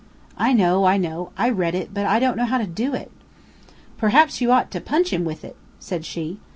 [0.39, 1.31] "I know, I know.
[1.37, 3.11] I read it, but I don't know how to do it."
[3.99, 6.39] "Perhaps you ought to punch him with it," said she.